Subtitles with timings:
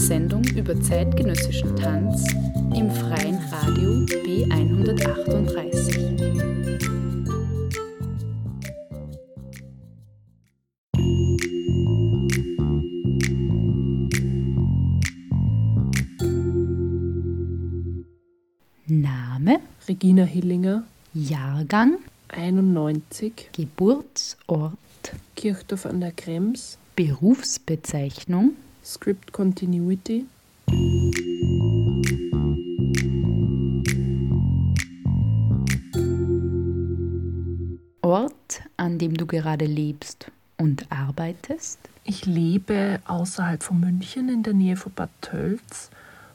[0.00, 2.24] Sendung über zeitgenössischen Tanz
[2.74, 3.90] im freien Radio
[4.24, 6.00] B138.
[18.86, 19.60] Name?
[19.86, 21.98] Regina Hillinger, Jahrgang,
[22.28, 24.78] 91, Geburtsort,
[25.36, 30.24] Kirchdorf an der Krems, Berufsbezeichnung, Script Continuity,
[38.02, 44.54] Ort, an dem du gerade lebst und arbeitest, Ich lebe außerhalb von München in der
[44.54, 45.90] Nähe von Bad Tölz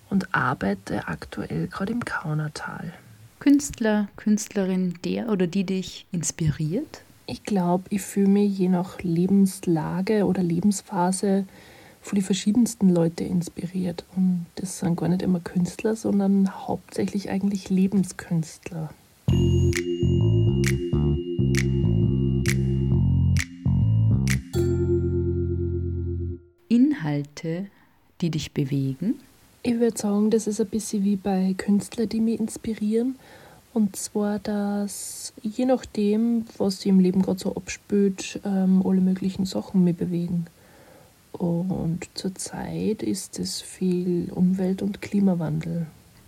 [0.10, 2.94] und arbeite aktuell gerade im Kaunertal.
[3.40, 10.26] Künstler, Künstlerin, der oder die dich inspiriert, Ich glaube, ich fühle mich je nach Lebenslage
[10.26, 11.46] oder Lebensphase
[12.06, 14.06] von die verschiedensten Leute inspiriert.
[14.16, 18.92] Und das sind gar nicht immer Künstler, sondern hauptsächlich eigentlich Lebenskünstler.
[26.70, 27.66] Inhalte,
[28.22, 29.16] die dich bewegen,
[29.64, 33.16] Ich würde sagen, das ist ein bisschen wie bei Künstlern, die mich inspirieren.
[33.74, 39.48] Und zwar, dass je nachdem, was sie im Leben gerade so abspült, ähm, alle möglichen
[39.48, 40.46] Sachen mich bewegen.
[41.36, 45.88] Und zurzeit ist es viel Umwelt- und Klimawandel.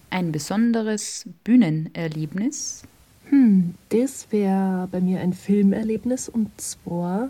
[0.09, 2.83] ein besonderes Bühnenerlebnis,
[3.29, 7.29] Hm, das wäre bei mir ein Filmerlebnis und zwar,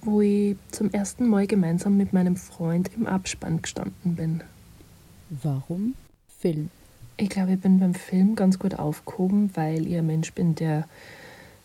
[0.00, 4.42] wo ich zum ersten Mal gemeinsam mit meinem Freund im Abspann gestanden bin.
[5.42, 5.94] warum
[6.40, 6.70] Film?
[7.18, 10.88] Ich glaube, ich bin beim Film ganz gut aufgehoben, weil ich ein Mensch bin, der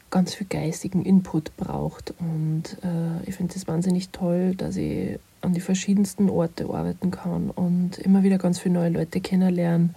[0.09, 2.13] ganz viel geistigen Input braucht.
[2.19, 7.49] Und äh, ich finde es wahnsinnig toll, dass ich an die verschiedensten Orte arbeiten kann
[7.49, 9.95] und immer wieder ganz viele neue Leute kennenlernen.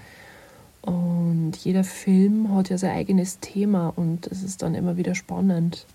[0.83, 5.87] Und jeder Film hat ja sein eigenes Thema und es ist dann immer wieder spannend.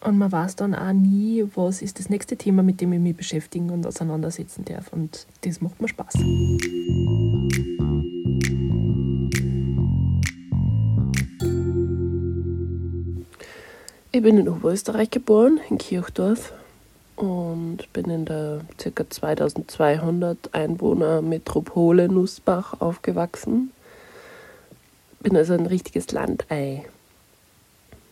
[0.00, 3.16] Und man weiß dann auch nie, was ist das nächste Thema, mit dem ich mich
[3.16, 4.92] beschäftigen und auseinandersetzen darf.
[4.92, 6.14] Und das macht mir Spaß.
[14.14, 16.52] Ich bin in Oberösterreich geboren, in Kirchdorf
[17.16, 19.10] und bin in der ca.
[19.10, 23.72] 2200 Einwohner Metropole Nussbach aufgewachsen.
[25.18, 26.84] Bin also ein richtiges Landei.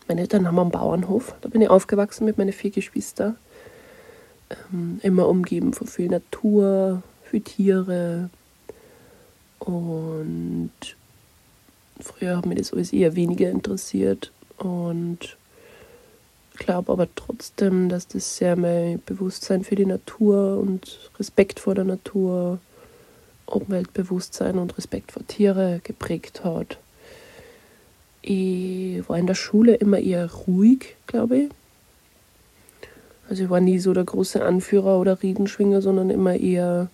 [0.09, 3.37] Meine Eltern haben einen Bauernhof, da bin ich aufgewachsen mit meinen vier Geschwistern.
[4.73, 8.29] Ähm, immer umgeben von viel Natur, viel Tiere
[9.59, 10.73] und
[12.01, 15.37] früher hat mich das alles eher weniger interessiert und
[16.57, 21.83] glaube aber trotzdem, dass das sehr mein Bewusstsein für die Natur und Respekt vor der
[21.83, 22.59] Natur,
[23.45, 26.77] Umweltbewusstsein und Respekt vor Tiere geprägt hat.
[28.21, 31.49] Ich war in der Schule immer eher ruhig, glaube ich.
[33.29, 36.89] Also ich war nie so der große Anführer oder Riedenschwinger, sondern immer eher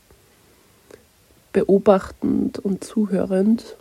[1.53, 3.75] beobachtend und zuhörend.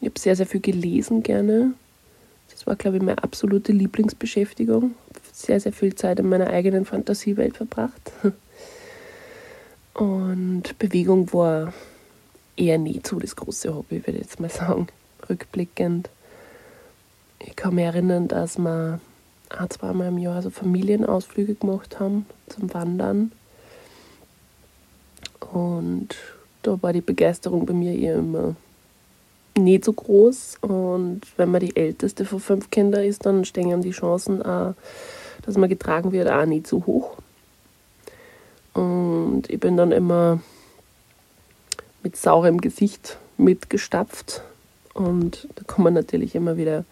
[0.00, 1.74] Ich habe sehr, sehr viel gelesen gerne.
[2.52, 4.94] Das war, glaube ich, meine absolute Lieblingsbeschäftigung.
[5.32, 8.12] Sehr, sehr viel Zeit in meiner eigenen Fantasiewelt verbracht.
[9.94, 11.72] Und Bewegung war
[12.56, 14.88] eher nie so das große Hobby, würde ich jetzt mal sagen,
[15.28, 16.10] rückblickend.
[17.40, 19.00] Ich kann mich erinnern, dass wir
[19.48, 23.32] ein, zweimal im Jahr so Familienausflüge gemacht haben zum Wandern.
[25.52, 26.14] Und
[26.62, 28.54] da war die Begeisterung bei mir eher immer
[29.56, 30.58] nicht so groß.
[30.60, 34.74] Und wenn man die älteste von fünf Kindern ist, dann stehen die Chancen, auch,
[35.42, 37.16] dass man getragen wird, auch nicht so hoch.
[38.74, 40.40] Und ich bin dann immer
[42.02, 44.42] mit saurem Gesicht mitgestapft.
[44.94, 46.84] Und da kommen natürlich immer wieder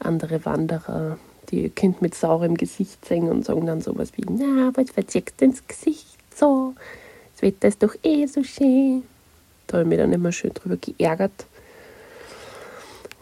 [0.00, 1.18] andere Wanderer,
[1.50, 5.34] die ihr Kind mit saurem Gesicht sehen und sagen dann sowas wie, na, was verziehst
[5.38, 6.74] du ins Gesicht so?
[7.32, 9.02] Das Wetter ist doch eh so schön.
[9.66, 11.46] Da habe ich mich dann immer schön drüber geärgert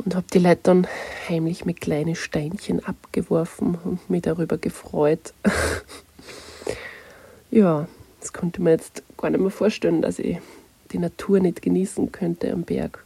[0.05, 0.87] und habe die Leute dann
[1.29, 5.33] heimlich mit kleinen Steinchen abgeworfen und mich darüber gefreut.
[7.51, 7.87] ja,
[8.21, 10.39] das konnte ich mir jetzt gar nicht mehr vorstellen, dass ich
[10.93, 13.05] die Natur nicht genießen könnte am Berg.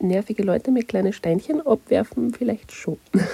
[0.00, 2.98] Nervige Leute mit kleinen Steinchen abwerfen vielleicht schon.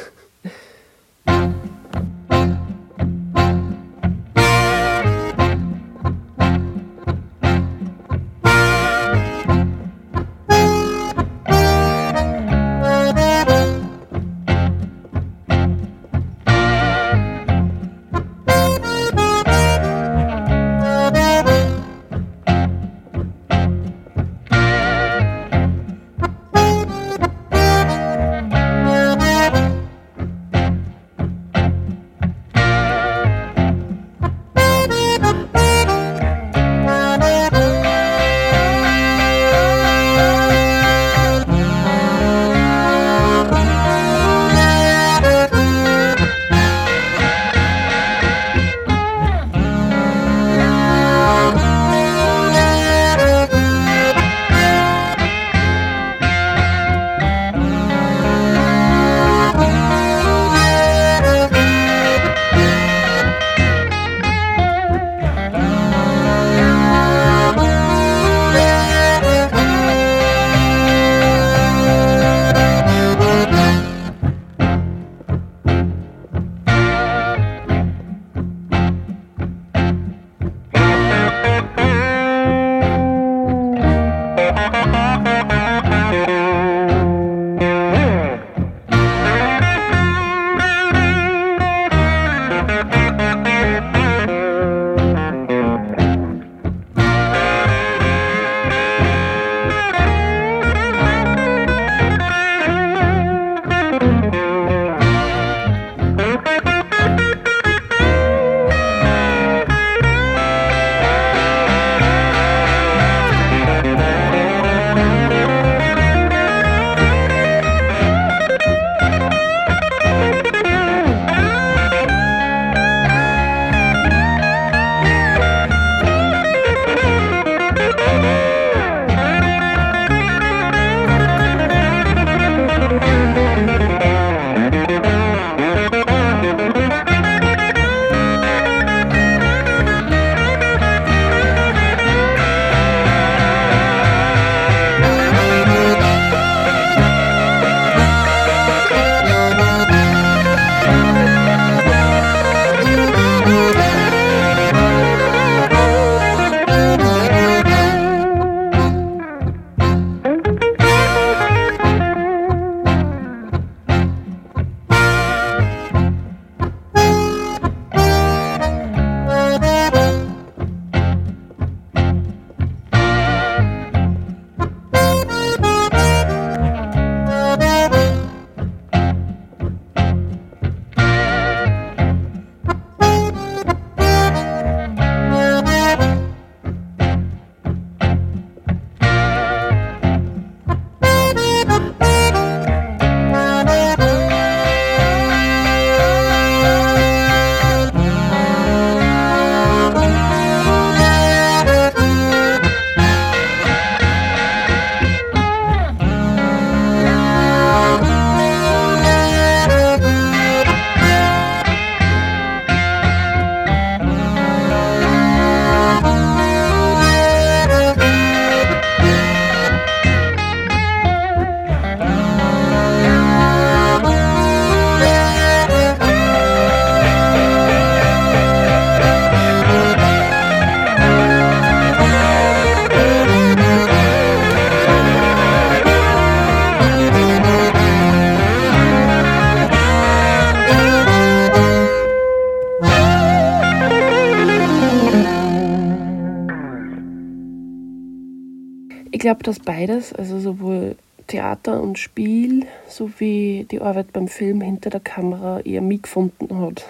[249.24, 250.96] glaube, dass beides, also sowohl
[251.28, 256.84] Theater und Spiel sowie die Arbeit beim Film hinter der Kamera eher mich gefunden hat.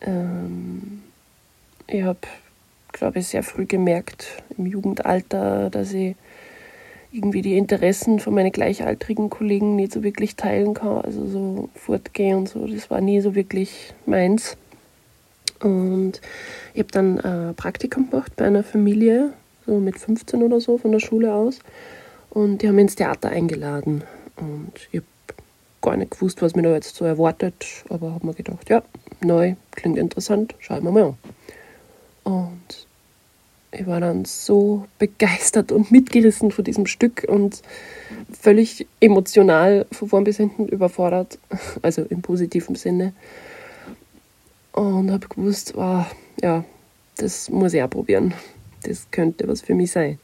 [0.00, 1.02] Ähm,
[1.86, 2.18] ich habe,
[2.90, 6.16] glaube ich, sehr früh gemerkt im Jugendalter, dass ich
[7.12, 11.02] irgendwie die Interessen von meinen gleichaltrigen Kollegen nicht so wirklich teilen kann.
[11.02, 14.56] Also so fortgehen und so, das war nie so wirklich meins.
[15.60, 16.20] Und
[16.74, 19.32] ich habe dann ein Praktikum gemacht bei einer Familie,
[19.66, 21.58] so mit 15 oder so von der Schule aus.
[22.30, 24.04] Und die haben mich ins Theater eingeladen.
[24.36, 25.06] Und ich habe
[25.82, 28.82] gar nicht gewusst, was mir da jetzt so erwartet, aber habe mir gedacht, ja,
[29.20, 31.16] neu, klingt interessant, schauen wir mal an.
[32.24, 32.86] Und
[33.72, 37.62] ich war dann so begeistert und mitgerissen von diesem Stück und
[38.30, 41.38] völlig emotional von vorn bis hinten überfordert,
[41.82, 43.12] also im positiven Sinne.
[44.72, 46.06] Und habe gewusst, wow,
[46.40, 46.64] ja,
[47.16, 48.34] das muss ich auch probieren.
[48.82, 50.18] Das könnte was für mich sein.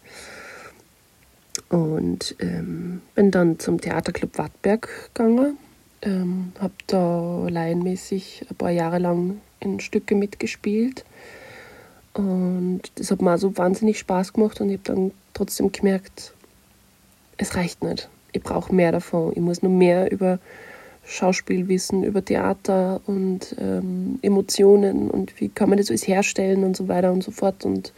[1.68, 5.58] Und ähm, bin dann zum Theaterclub Wattberg gegangen,
[6.02, 11.04] ähm, habe da laienmäßig ein paar Jahre lang in Stücke mitgespielt.
[12.14, 16.32] Und das hat mir auch so wahnsinnig Spaß gemacht und ich habe dann trotzdem gemerkt,
[17.36, 18.08] es reicht nicht.
[18.32, 19.32] Ich brauche mehr davon.
[19.34, 20.38] Ich muss noch mehr über
[21.04, 26.76] Schauspiel wissen, über Theater und ähm, Emotionen und wie kann man das alles herstellen und
[26.76, 27.64] so weiter und so fort.
[27.64, 27.92] Und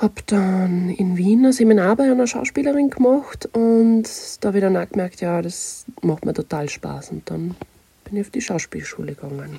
[0.00, 4.04] habe dann in Wien ein Seminar bei einer Schauspielerin gemacht und
[4.40, 7.10] da habe ich dann auch gemerkt, ja, das macht mir total Spaß.
[7.10, 7.56] Und dann
[8.04, 9.58] bin ich auf die Schauspielschule gegangen.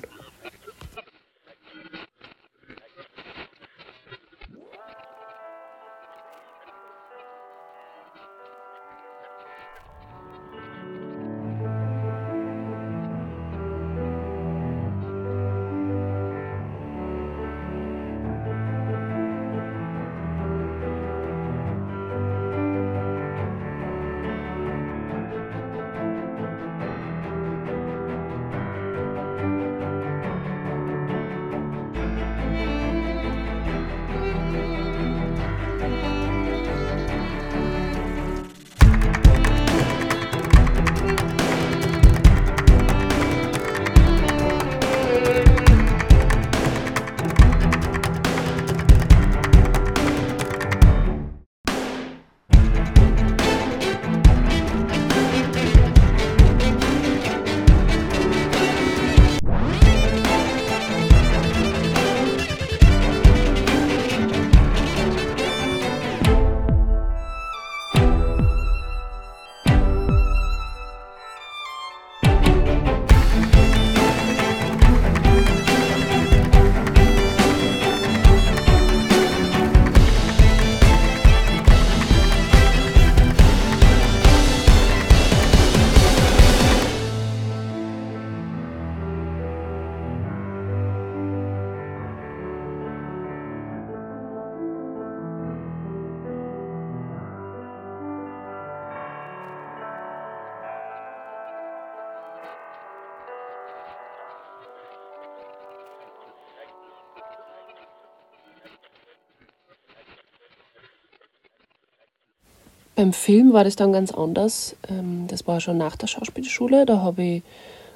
[113.00, 114.76] Beim Film war das dann ganz anders.
[114.90, 116.84] Ähm, das war schon nach der Schauspielschule.
[116.84, 117.42] Da habe ich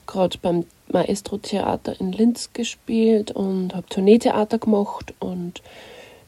[0.06, 5.61] gerade beim Maestro Theater in Linz gespielt und habe Tourneetheater gemacht und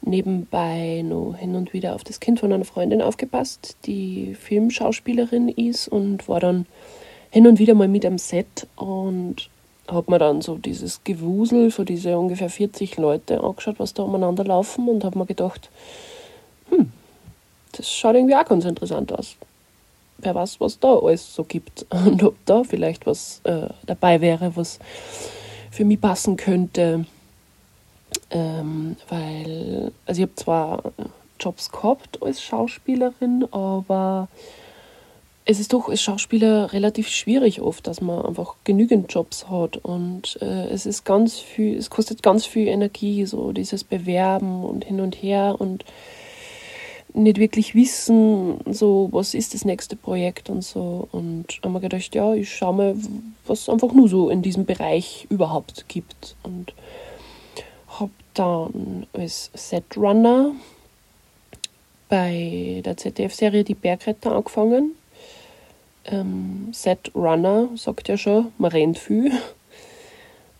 [0.02, 5.88] nebenbei noch hin und wieder auf das Kind von einer Freundin aufgepasst, die Filmschauspielerin ist
[5.88, 6.66] und war dann
[7.30, 9.48] hin und wieder mal mit am Set und
[9.88, 14.44] habe mir dann so dieses Gewusel für diese ungefähr 40 Leute angeschaut, was da umeinander
[14.44, 15.70] laufen und habe mir gedacht,
[16.68, 16.92] hm,
[17.76, 19.36] das schaut irgendwie auch ganz interessant aus.
[20.18, 24.56] Wer weiß, was da alles so gibt und ob da vielleicht was äh, dabei wäre,
[24.56, 24.78] was
[25.70, 27.04] für mich passen könnte.
[28.30, 30.82] Ähm, weil, also ich habe zwar
[31.38, 34.28] Jobs gehabt als Schauspielerin, aber
[35.48, 40.38] es ist doch als Schauspieler relativ schwierig oft, dass man einfach genügend Jobs hat und
[40.42, 45.00] äh, es ist ganz viel, es kostet ganz viel Energie, so dieses Bewerben und hin
[45.00, 45.84] und her und
[47.14, 51.08] nicht wirklich wissen, so was ist das nächste Projekt und so.
[51.12, 52.96] Und haben wir gedacht, ja, ich schaue mal,
[53.46, 56.36] was es einfach nur so in diesem Bereich überhaupt gibt.
[56.42, 56.74] Und
[57.88, 60.52] habe dann als Setrunner
[62.08, 64.92] bei der ZDF-Serie Die Bergretter angefangen.
[66.04, 69.32] Ähm, Setrunner sagt ja schon, man rennt viel.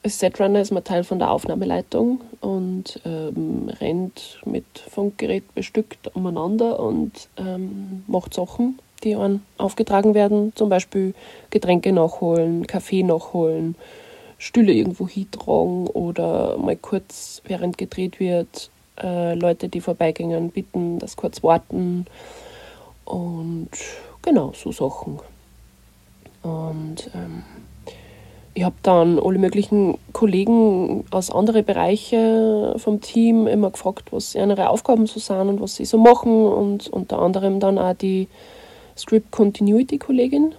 [0.08, 7.28] Setrunner ist man Teil von der Aufnahmeleitung und ähm, rennt mit Funkgerät bestückt umeinander und
[7.36, 10.52] ähm, macht Sachen, die einem aufgetragen werden.
[10.54, 11.14] Zum Beispiel
[11.50, 13.74] Getränke nachholen, Kaffee nachholen,
[14.38, 18.70] Stühle irgendwo hintragen oder mal kurz, während gedreht wird,
[19.02, 22.06] äh, Leute, die vorbeigehen, bitten, dass kurz warten.
[23.04, 23.70] Und
[24.22, 25.20] genau, so Sachen.
[26.42, 27.44] Und ähm,
[28.56, 34.70] ich habe dann alle möglichen Kollegen aus anderen Bereichen vom Team immer gefragt, was ihre
[34.70, 38.28] Aufgaben so sind und was sie so machen und unter anderem dann auch die
[38.96, 40.54] Script Continuity Kollegin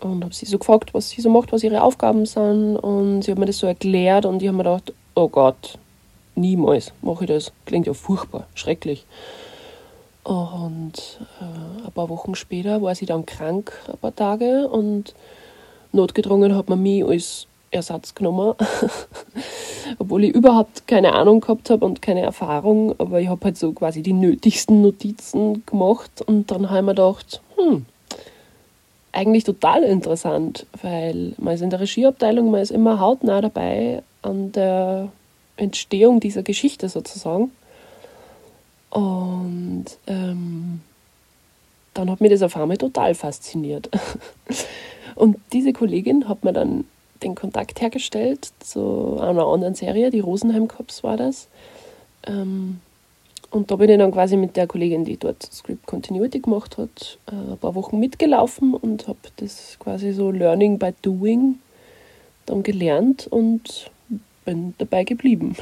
[0.00, 3.30] und habe sie so gefragt, was sie so macht, was ihre Aufgaben sind und sie
[3.30, 5.78] hat mir das so erklärt und ich habe mir gedacht, oh Gott,
[6.34, 7.52] niemals mache ich das.
[7.66, 9.06] Klingt ja furchtbar, schrecklich.
[10.24, 15.14] Und äh, ein paar Wochen später war sie dann krank, ein paar Tage, und
[15.92, 18.54] notgedrungen hat man mich als Ersatz genommen.
[19.98, 23.72] Obwohl ich überhaupt keine Ahnung gehabt habe und keine Erfahrung, aber ich habe halt so
[23.72, 27.86] quasi die nötigsten Notizen gemacht und dann habe ich mir gedacht, hm,
[29.12, 34.52] eigentlich total interessant, weil man ist in der Regieabteilung, man ist immer hautnah dabei an
[34.52, 35.08] der
[35.56, 37.50] Entstehung dieser Geschichte sozusagen.
[38.90, 40.80] Und ähm,
[41.94, 43.88] dann hat mich das auf einmal total fasziniert.
[45.14, 46.84] Und diese Kollegin hat mir dann
[47.22, 51.48] den Kontakt hergestellt zu einer anderen Serie, die Rosenheim Cops war das.
[52.26, 52.80] Ähm,
[53.50, 57.18] und da bin ich dann quasi mit der Kollegin, die dort Script Continuity gemacht hat,
[57.26, 61.58] äh, ein paar Wochen mitgelaufen und habe das quasi so Learning by Doing
[62.46, 63.90] dann gelernt und
[64.44, 65.56] bin dabei geblieben.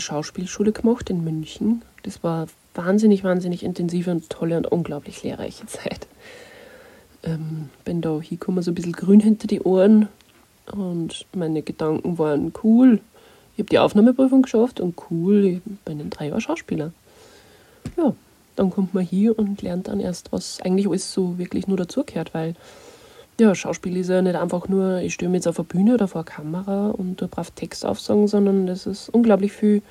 [0.00, 1.82] Schauspielschule gemacht in München.
[2.02, 6.06] Das war wahnsinnig, wahnsinnig intensive und tolle und unglaublich lehrreiche Zeit.
[7.22, 10.08] Ähm, bin da hingekommen, so ein bisschen grün hinter die Ohren
[10.72, 13.00] und meine Gedanken waren cool.
[13.54, 16.92] Ich habe die Aufnahmeprüfung geschafft und cool, ich bin ein drei Jahre Schauspieler.
[17.96, 18.14] Ja,
[18.56, 22.32] dann kommt man hier und lernt dann erst, was eigentlich alles so wirklich nur dazugehört,
[22.32, 22.54] weil
[23.40, 26.22] ja, Schauspiel ist ja nicht einfach nur, ich stehe jetzt auf der Bühne oder vor
[26.22, 29.82] der Kamera und du brav Text aufsagen, sondern es ist unglaublich viel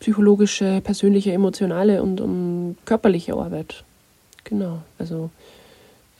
[0.00, 3.84] psychologische, persönliche, emotionale und um, körperliche Arbeit.
[4.44, 5.30] Genau, also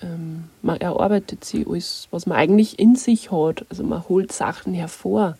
[0.02, 3.66] ähm, man erarbeitet sie alles, was man eigentlich in sich hat.
[3.70, 5.36] Also man holt Sachen hervor.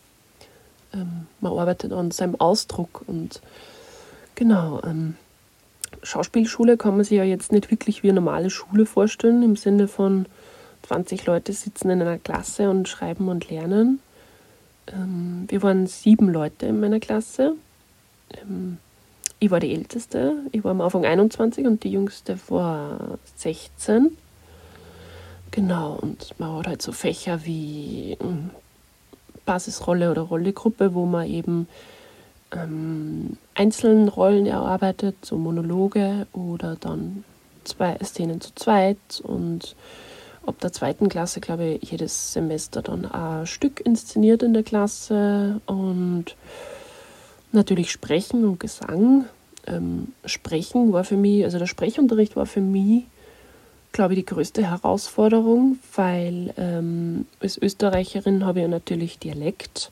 [0.93, 3.41] Ähm, man arbeitet an seinem Ausdruck und
[4.35, 4.81] genau.
[4.85, 5.17] Ähm,
[6.03, 9.89] Schauspielschule kann man sich ja jetzt nicht wirklich wie eine normale Schule vorstellen, im Sinne
[9.89, 10.27] von
[10.87, 14.01] 20 Leute sitzen in einer Klasse und schreiben und lernen.
[14.93, 17.55] Ähm, wir waren sieben Leute in meiner Klasse.
[18.31, 18.79] Ähm,
[19.39, 24.17] ich war die Älteste, ich war am Anfang 21 und die Jüngste war 16.
[25.51, 28.51] Genau, und man hat halt so Fächer wie hm,
[29.45, 31.69] Basisrolle oder Rollegruppe, wo man eben
[32.53, 37.25] ähm, einzelnen Rollen erarbeitet, so Monologe oder dann
[37.65, 39.77] zwei Szenen zu zweit und
[40.47, 45.61] ab der zweiten Klasse, glaube ich, jedes Semester dann ein Stück inszeniert in der Klasse
[45.67, 46.37] und
[47.53, 49.27] natürlich Sprechen und Gesang.
[49.67, 53.05] Ähm, Sprechen war für mich, also der Sprechunterricht war für mich,
[53.93, 59.91] glaube ich, die größte Herausforderung, weil ähm, als Österreicherin habe ich ja natürlich Dialekt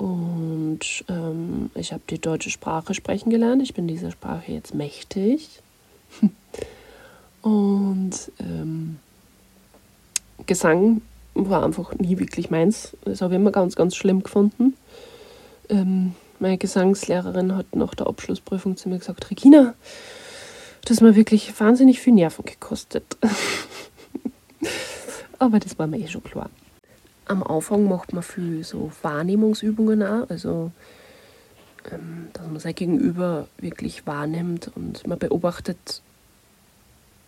[0.00, 3.60] und ähm, ich habe die deutsche Sprache sprechen gelernt.
[3.62, 5.60] Ich bin dieser Sprache jetzt mächtig.
[7.42, 8.98] und ähm,
[10.46, 11.02] Gesang
[11.34, 12.96] war einfach nie wirklich meins.
[13.04, 14.74] Das habe ich immer ganz, ganz schlimm gefunden.
[15.68, 19.74] Ähm, meine Gesangslehrerin hat nach der Abschlussprüfung zu mir gesagt, Regina,
[20.84, 23.16] das hat mir wirklich wahnsinnig viel Nerven gekostet.
[25.38, 26.50] Aber das war mir eh schon klar
[27.30, 30.72] am Anfang macht man viel so Wahrnehmungsübungen auch, also
[31.90, 36.02] ähm, dass man sein Gegenüber wirklich wahrnimmt und man beobachtet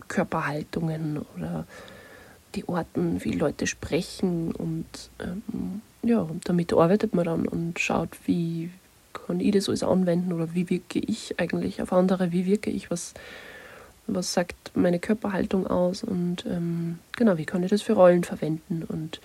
[0.09, 1.67] Körperhaltungen oder
[2.55, 4.87] die Orten, wie Leute sprechen und
[5.21, 8.71] ähm, ja, damit arbeitet man dann und schaut, wie
[9.13, 12.91] kann ich das alles anwenden oder wie wirke ich eigentlich auf andere, wie wirke ich,
[12.91, 13.15] was,
[14.07, 18.85] was sagt meine Körperhaltung aus und ähm, genau, wie kann ich das für Rollen verwenden
[18.87, 19.21] und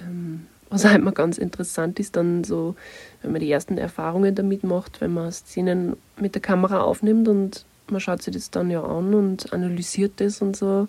[0.00, 2.74] ähm, was halt mal ganz interessant ist, dann so,
[3.22, 7.64] wenn man die ersten Erfahrungen damit macht, wenn man Szenen mit der Kamera aufnimmt und
[7.88, 10.88] man schaut sich das dann ja an und analysiert das und so,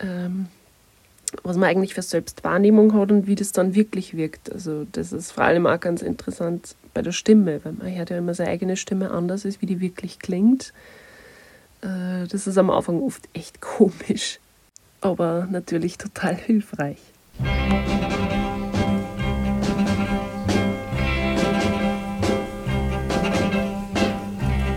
[0.00, 0.46] ähm,
[1.42, 4.50] was man eigentlich für Selbstwahrnehmung hat und wie das dann wirklich wirkt.
[4.52, 8.18] Also das ist vor allem auch ganz interessant bei der Stimme, weil man hört ja
[8.18, 10.72] immer seine eigene Stimme anders ist, wie die wirklich klingt.
[11.82, 14.40] Äh, das ist am Anfang oft echt komisch,
[15.00, 16.98] aber natürlich total hilfreich.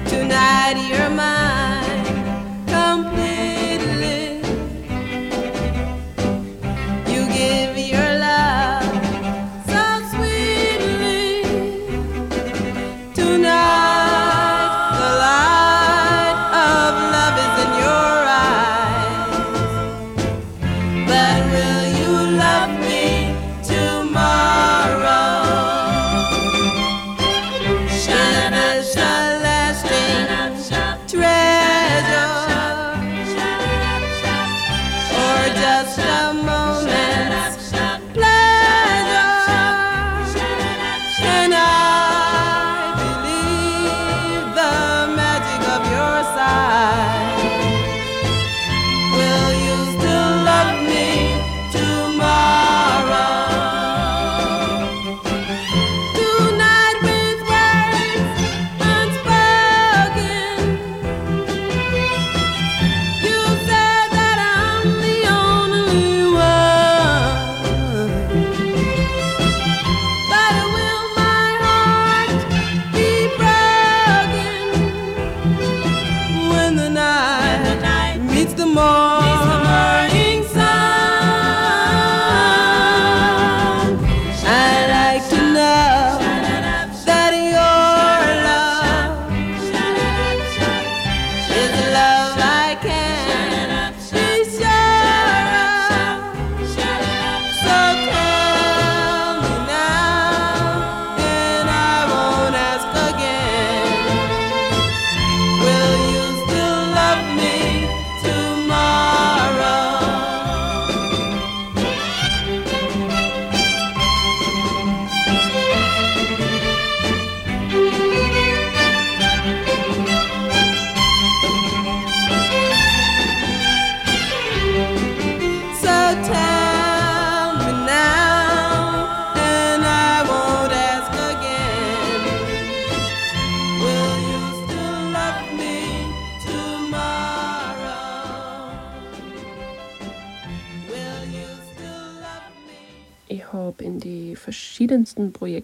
[0.07, 1.42] Tonight you're mine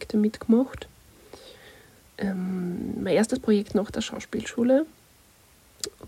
[0.10, 0.88] Projekte mitgemacht.
[2.17, 4.86] Ähm, mein erstes Projekt nach der Schauspielschule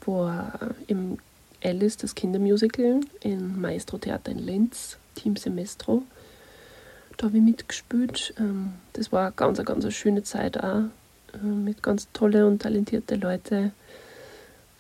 [0.05, 1.17] war im
[1.63, 6.03] Alice, das Kindermusical, im Maestro Theater in Linz, Team Semestro.
[7.17, 8.33] Da habe ich mitgespielt.
[8.39, 10.85] Ähm, das war eine ganz, ganz eine schöne Zeit auch,
[11.33, 13.71] äh, mit ganz tolle und talentierte Leuten.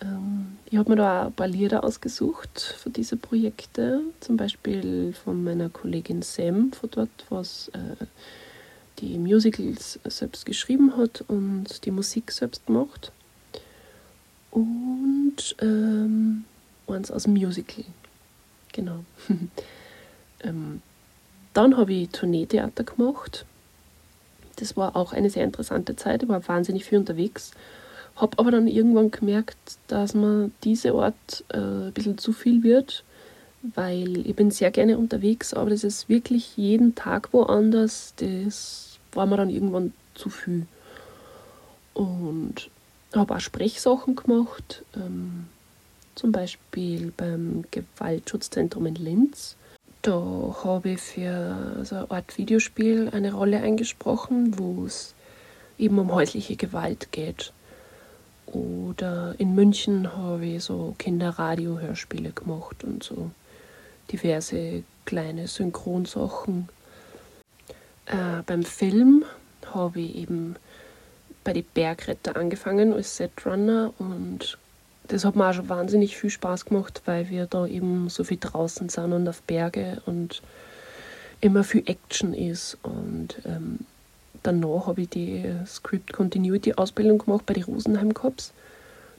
[0.01, 5.13] Ähm, ich habe mir da auch ein paar Lieder ausgesucht für diese Projekte, zum Beispiel
[5.13, 8.05] von meiner Kollegin Sam von dort, was äh,
[8.99, 13.11] die Musicals selbst geschrieben hat und die Musik selbst gemacht.
[14.51, 16.45] Und ähm,
[16.87, 17.85] eins aus dem Musical.
[18.73, 19.03] Genau.
[20.43, 20.81] ähm,
[21.53, 23.45] dann habe ich Tourneetheater gemacht.
[24.57, 26.23] Das war auch eine sehr interessante Zeit.
[26.23, 27.51] Ich war wahnsinnig viel unterwegs.
[28.15, 33.03] Habe aber dann irgendwann gemerkt, dass mir diese Art äh, ein bisschen zu viel wird,
[33.61, 38.13] weil ich bin sehr gerne unterwegs, aber das ist wirklich jeden Tag woanders.
[38.17, 40.65] Das war mir dann irgendwann zu viel.
[41.93, 42.69] Und
[43.13, 45.47] habe auch Sprechsachen gemacht, ähm,
[46.15, 49.55] zum Beispiel beim Gewaltschutzzentrum in Linz.
[50.01, 55.13] Da habe ich für so eine Art Videospiel eine Rolle eingesprochen, wo es
[55.77, 57.53] eben um häusliche Gewalt geht.
[58.47, 63.31] Oder in München habe ich so Kinderradio-Hörspiele gemacht und so
[64.11, 66.69] diverse kleine Synchronsachen.
[68.05, 69.25] Äh, beim Film
[69.73, 70.55] habe ich eben
[71.43, 74.57] bei den Bergretter angefangen als Setrunner und
[75.07, 78.37] das hat mir auch schon wahnsinnig viel Spaß gemacht, weil wir da eben so viel
[78.39, 80.41] draußen sind und auf Berge und
[81.41, 82.77] immer viel Action ist.
[82.83, 83.79] Und ähm,
[84.43, 88.53] danach habe ich die Script Continuity Ausbildung gemacht bei den Rosenheim Cops.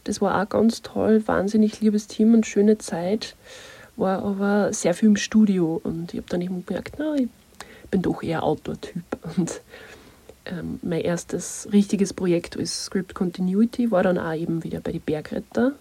[0.05, 3.37] Das war auch ganz toll, wahnsinnig liebes Team und schöne Zeit.
[3.97, 7.29] War aber sehr viel im Studio und ich habe dann eben gemerkt, na, ich
[7.91, 9.05] bin doch eher Outdoor-Typ.
[9.37, 9.61] Und
[10.47, 15.01] ähm, mein erstes richtiges Projekt als Script Continuity war dann auch eben wieder bei den
[15.01, 15.73] Bergretter,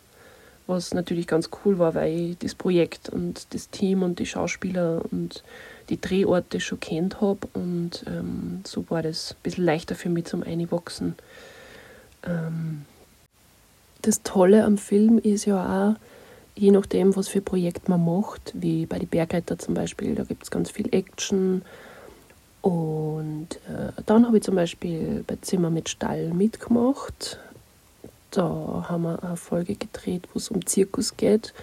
[0.68, 5.04] was natürlich ganz cool war, weil ich das Projekt und das Team und die Schauspieler
[5.10, 5.44] und
[5.90, 10.26] die Drehorte schon kennt habe und ähm, so war das ein bisschen leichter für mich
[10.26, 11.16] zum Einwachsen.
[12.24, 12.86] Ähm,
[14.04, 15.96] das Tolle am Film ist ja auch,
[16.56, 20.44] je nachdem, was für Projekt man macht, wie bei den Bergretter zum Beispiel, da gibt
[20.44, 21.62] es ganz viel Action,
[22.62, 27.40] und äh, dann habe ich zum Beispiel bei Zimmer mit Stall mitgemacht.
[28.30, 31.54] Da haben wir eine Folge gedreht, wo es um Zirkus geht.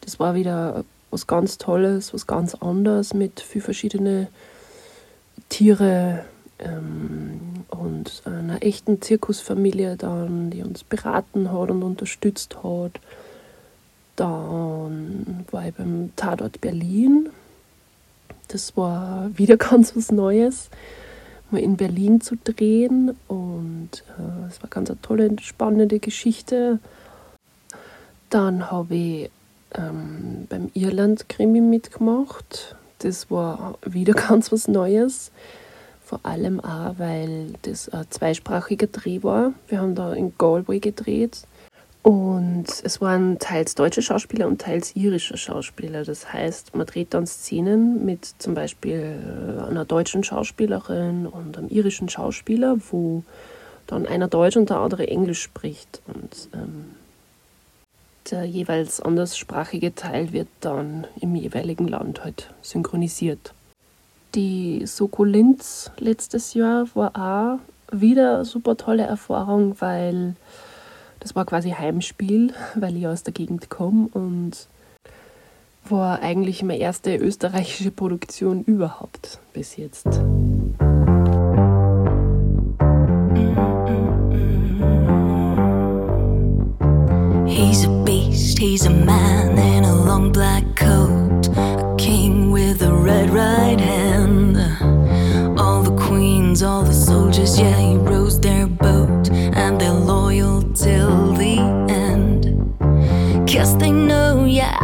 [0.00, 4.26] Das war wieder was ganz Tolles, was ganz anderes mit vielen verschiedenen
[5.48, 6.24] Tiere
[6.58, 13.00] ähm, und einer echten Zirkusfamilie dann, die uns beraten hat und unterstützt hat.
[14.16, 17.30] Dann war ich beim Tatort Berlin
[18.52, 20.70] das war wieder ganz was Neues,
[21.50, 23.16] mal in Berlin zu drehen.
[23.28, 26.78] Und äh, es war ganz eine tolle, spannende Geschichte.
[28.30, 29.30] Dann habe ich
[29.74, 32.76] ähm, beim Irland-Krimi mitgemacht.
[32.98, 35.32] Das war wieder ganz was Neues.
[36.04, 39.54] Vor allem auch, weil das ein zweisprachiger Dreh war.
[39.68, 41.42] Wir haben da in Galway gedreht
[42.02, 46.04] und es waren teils deutsche Schauspieler und teils irische Schauspieler.
[46.04, 52.08] Das heißt, man dreht dann Szenen mit zum Beispiel einer deutschen Schauspielerin und einem irischen
[52.08, 53.22] Schauspieler, wo
[53.86, 56.02] dann einer Deutsch und der andere Englisch spricht.
[56.08, 56.86] Und ähm,
[58.32, 63.54] der jeweils anderssprachige Teil wird dann im jeweiligen Land halt synchronisiert.
[64.34, 67.58] Die Soko Linz letztes Jahr war auch
[67.96, 70.34] wieder eine super tolle Erfahrung, weil
[71.22, 74.66] das war quasi Heimspiel, weil ich aus der Gegend komme und
[75.88, 80.06] war eigentlich meine erste österreichische Produktion überhaupt bis jetzt.
[87.46, 92.92] He's a beast, he's a man in a long black coat, a king with a
[92.92, 94.56] red right hand.
[95.58, 98.01] All the queens, all the soldiers, yeah,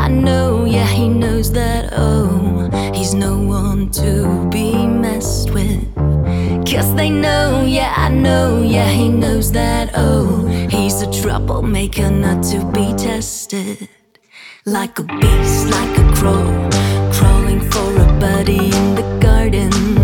[0.08, 5.84] I know, yeah, he knows that, oh, he's no one to be messed with.
[6.64, 12.42] Cause they know, yeah, I know, yeah, he knows that, oh, he's a troublemaker not
[12.44, 13.86] to be tested.
[14.64, 16.70] Like a beast, like a crow,
[17.12, 19.97] crawling for a buddy in the garden.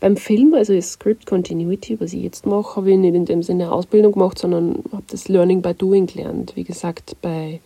[0.00, 3.70] Beim Film, also Script Continuity, was ich jetzt mache, habe ich nicht in dem Sinne
[3.70, 6.56] Ausbildung gemacht, sondern habe das Learning by Doing gelernt.
[6.56, 7.60] Wie gesagt, bei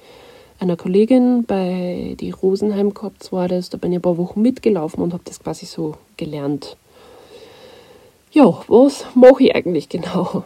[0.59, 5.01] einer Kollegin, bei die Rosenheim gehabt war das, da bin ich ein paar Wochen mitgelaufen
[5.01, 6.77] und habe das quasi so gelernt.
[8.33, 10.45] Ja, was mache ich eigentlich genau?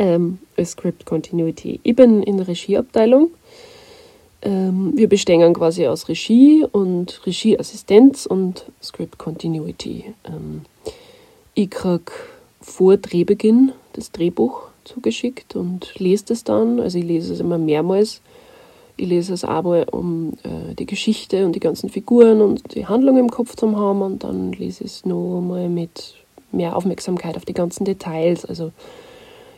[0.00, 1.78] Ähm, Script Continuity.
[1.84, 3.30] Ich bin in der Regieabteilung
[4.42, 10.14] ähm, wir bestehen quasi aus Regie und Regieassistenz und Script Continuity.
[10.24, 10.62] Ähm,
[11.54, 12.12] ich kriege
[12.60, 16.78] vor Drehbeginn das Drehbuch zugeschickt und lese das dann.
[16.78, 18.20] Also ich lese es immer mehrmals.
[18.96, 23.16] Ich lese es einmal, um äh, die Geschichte und die ganzen Figuren und die Handlung
[23.16, 26.14] im Kopf zu haben und dann lese ich es noch mal mit
[26.52, 28.44] mehr Aufmerksamkeit auf die ganzen Details.
[28.44, 28.72] Also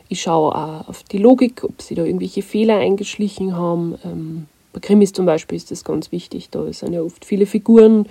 [0.09, 3.95] ich schaue auch auf die Logik, ob sie da irgendwelche Fehler eingeschlichen haben.
[4.03, 6.49] Ähm, bei Krimis zum Beispiel ist das ganz wichtig.
[6.49, 8.07] Da sind ja oft viele Figuren,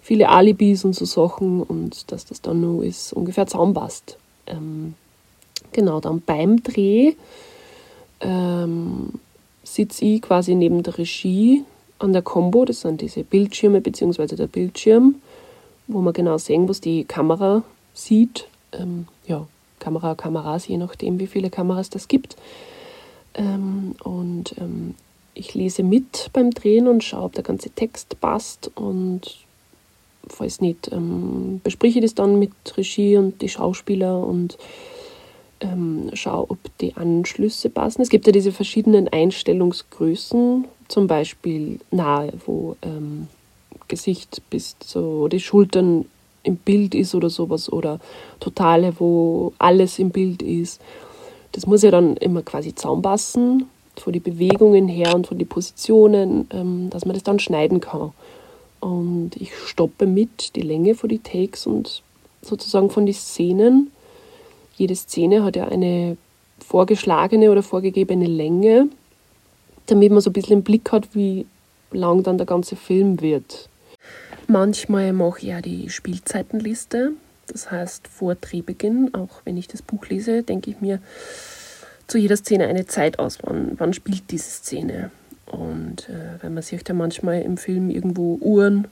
[0.00, 4.18] viele Alibis und so Sachen und dass das dann nur ist, ungefähr zusammenpasst.
[4.46, 4.94] Ähm,
[5.72, 7.14] genau, dann beim Dreh
[8.20, 9.12] ähm,
[9.62, 11.64] sitze ich quasi neben der Regie
[11.98, 14.34] an der Combo, das sind diese Bildschirme bzw.
[14.34, 15.16] der Bildschirm,
[15.86, 17.62] wo man genau sehen, was die Kamera
[17.94, 18.48] sieht.
[18.72, 19.46] Ähm, ja,
[19.78, 22.36] Kamera, Kameras, je nachdem, wie viele Kameras das gibt.
[23.34, 24.94] Ähm, und ähm,
[25.34, 29.38] ich lese mit beim Drehen und schaue, ob der ganze Text passt und
[30.28, 34.58] falls nicht, ähm, bespreche das dann mit Regie und die Schauspieler und
[35.60, 38.02] ähm, schaue, ob die Anschlüsse passen.
[38.02, 43.28] Es gibt ja diese verschiedenen Einstellungsgrößen, zum Beispiel nahe, wo ähm,
[43.88, 46.06] Gesicht bis so die Schultern
[46.42, 48.00] im Bild ist oder sowas oder
[48.40, 50.80] totale, wo alles im Bild ist.
[51.52, 53.66] Das muss ja dann immer quasi zusammenpassen
[53.96, 58.12] von den Bewegungen her und von den Positionen, ähm, dass man das dann schneiden kann.
[58.80, 62.02] Und ich stoppe mit die Länge von den Takes und
[62.40, 63.90] sozusagen von den Szenen.
[64.76, 66.16] Jede Szene hat ja eine
[66.58, 68.88] vorgeschlagene oder vorgegebene Länge,
[69.86, 71.46] damit man so ein bisschen im Blick hat, wie
[71.92, 73.68] lang dann der ganze Film wird.
[74.48, 77.12] Manchmal mache ich ja die Spielzeitenliste.
[77.46, 81.00] Das heißt, vor Drehbeginn, auch wenn ich das Buch lese, denke ich mir,
[82.12, 85.10] zu jeder Szene eine Zeit aus, wann, wann spielt diese Szene.
[85.46, 88.86] Und äh, wenn man sieht ja manchmal im Film irgendwo Uhren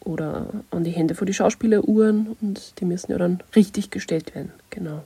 [0.00, 4.34] oder an die Hände von die Schauspieler Uhren und die müssen ja dann richtig gestellt
[4.34, 4.52] werden.
[4.70, 5.04] Genau.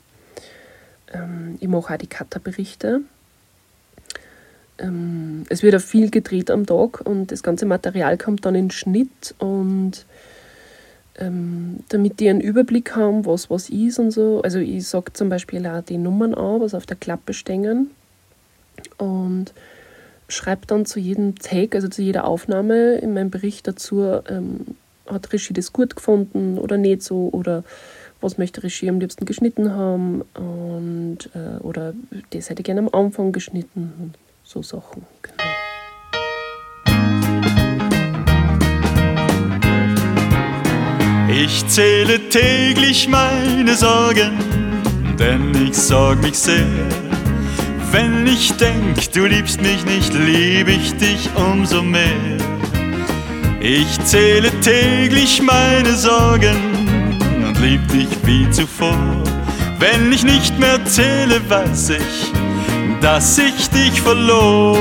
[1.13, 3.01] Ähm, ich mache auch die Cutter-Berichte.
[4.79, 8.71] Ähm, es wird auch viel gedreht am Tag und das ganze Material kommt dann in
[8.71, 10.07] Schnitt und
[11.19, 14.41] ähm, damit die einen Überblick haben, was was ist und so.
[14.43, 17.91] Also ich sage zum Beispiel auch die Nummern an, was auf der Klappe stehen
[18.99, 19.53] und
[20.29, 24.61] schreibe dann zu jedem Take, also zu jeder Aufnahme in meinem Bericht dazu, ähm,
[25.07, 27.65] hat Regie das gut gefunden oder nicht so oder
[28.21, 31.93] was möchte Regie am liebsten geschnitten haben und äh, oder
[32.31, 35.03] das hätte ich gerne am Anfang geschnitten und so Sachen.
[35.23, 35.52] Genau.
[41.35, 44.33] Ich zähle täglich meine Sorgen,
[45.19, 46.67] denn ich sorg mich sehr.
[47.91, 52.37] Wenn ich denk, du liebst mich nicht, lieb ich dich umso mehr.
[53.61, 56.57] Ich zähle täglich meine Sorgen
[57.47, 59.25] und lieb dich wie zuvor.
[59.79, 62.33] Wenn ich nicht mehr zähle, weiß ich,
[63.01, 64.77] dass ich dich verlor.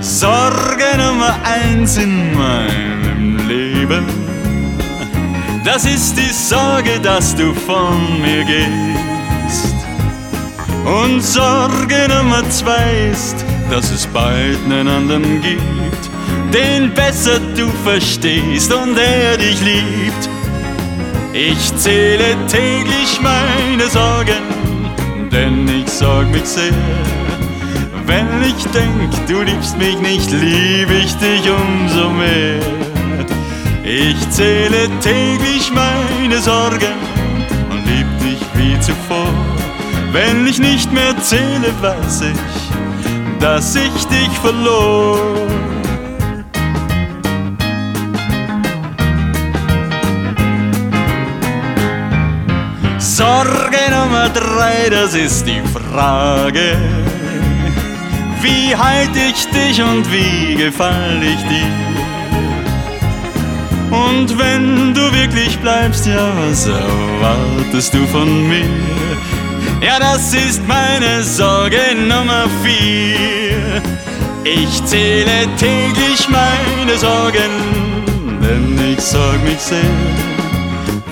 [0.00, 4.27] Sorge Nummer eins in meinem Leben,
[5.68, 9.74] das ist die Sorge, dass du von mir gehst.
[10.84, 13.36] Und Sorge Nummer zwei ist,
[13.70, 16.02] dass es bald einen anderen gibt,
[16.54, 20.28] den besser du verstehst und der dich liebt.
[21.34, 24.58] Ich zähle täglich meine Sorgen
[25.30, 26.72] denn ich sorg mich sehr.
[28.06, 32.77] Wenn ich denk, du liebst mich nicht, lieb ich dich umso mehr.
[33.90, 36.92] Ich zähle täglich meine Sorgen
[37.70, 39.32] und lieb dich wie zuvor.
[40.12, 45.18] Wenn ich nicht mehr zähle, weiß ich, dass ich dich verlor.
[52.98, 56.76] Sorge Nummer drei, das ist die Frage.
[58.42, 61.97] Wie halt ich dich und wie gefall ich dir?
[64.08, 68.64] Und wenn du wirklich bleibst, ja, was erwartest du von mir?
[69.80, 73.82] Ja, das ist meine Sorge Nummer vier.
[74.44, 77.52] Ich zähle täglich meine Sorgen,
[78.40, 79.78] denn ich sorg mich sehr.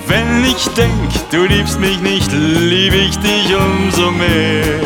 [0.09, 4.81] Wenn ich denk, du liebst mich nicht, lieb ich dich umso mehr.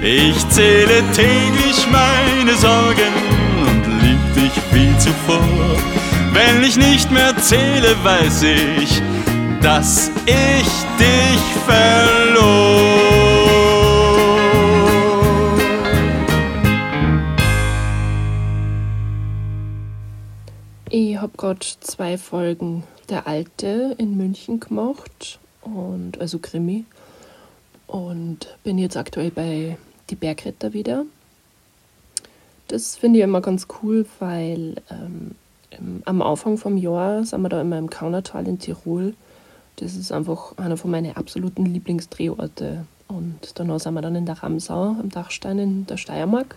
[0.00, 3.12] Ich zähle täglich meine Sorgen
[3.66, 6.01] und lieb dich wie zuvor.
[6.34, 9.02] Wenn ich nicht mehr zähle, weiß ich,
[9.60, 10.66] dass ich
[10.98, 13.12] dich verlor.
[20.88, 26.86] Ich habe gerade zwei Folgen der Alte in München gemacht und also Krimi
[27.86, 29.76] und bin jetzt aktuell bei
[30.08, 31.04] Die Bergretter wieder.
[32.68, 35.32] Das finde ich immer ganz cool, weil ähm,
[36.04, 39.14] am Anfang vom Jahr sind wir da immer im Kaunertal in Tirol.
[39.76, 42.86] Das ist einfach einer von meinen absoluten Lieblingsdrehorte.
[43.08, 46.56] Und danach sind wir dann in der Ramsau am Dachstein in der Steiermark.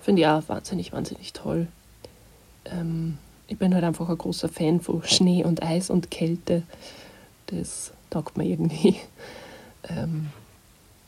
[0.00, 1.68] Finde ich auch wahnsinnig, wahnsinnig toll.
[2.64, 6.62] Ähm, ich bin halt einfach ein großer Fan von Schnee und Eis und Kälte.
[7.46, 8.96] Das taugt mir irgendwie.
[9.88, 10.26] Ähm,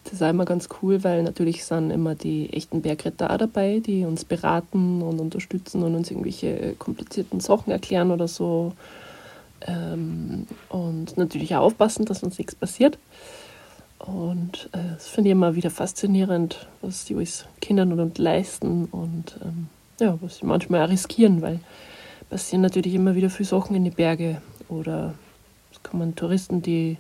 [0.05, 4.05] das ist immer ganz cool, weil natürlich sind immer die echten Bergretter auch dabei, die
[4.05, 8.72] uns beraten und unterstützen und uns irgendwelche komplizierten Sachen erklären oder so.
[9.66, 12.98] Ähm, und natürlich auch aufpassen, dass uns nichts passiert.
[13.98, 19.38] Und äh, das finde ich immer wieder faszinierend, was die alles Kindern und leisten und
[19.44, 19.68] ähm,
[20.01, 21.61] ja, was sie manchmal auch riskieren, weil
[22.30, 25.14] passieren natürlich immer wieder viele Sachen in die Berge oder
[25.72, 26.96] es kommen Touristen, die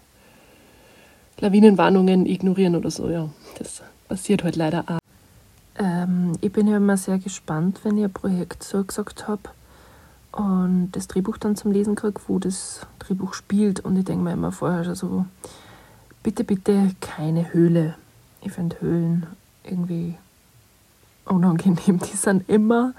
[1.40, 3.08] Lawinenwarnungen ignorieren oder so.
[3.08, 3.28] Ja,
[3.58, 4.98] das passiert halt leider auch.
[5.78, 9.42] Ähm, ich bin ja immer sehr gespannt, wenn ich ein Projekt so gesagt habe
[10.32, 13.80] und das Drehbuch dann zum Lesen kriege, wo das Drehbuch spielt.
[13.80, 15.24] Und ich denke mir immer vorher schon so,
[16.22, 17.96] bitte, bitte keine Höhle.
[18.42, 19.26] Ich finde Höhlen
[19.64, 20.16] irgendwie
[21.24, 21.98] unangenehm.
[22.12, 22.94] Die sind immer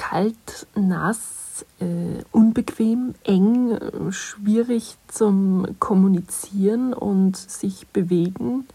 [0.00, 3.78] kalt, nass, äh, unbequem, eng,
[4.10, 8.66] schwierig zum Kommunizieren und sich bewegen.